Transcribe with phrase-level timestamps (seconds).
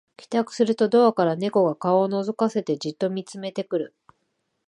[0.17, 3.93] 帰宅するとドアから猫が顔をのぞかせてじっと見つめてくる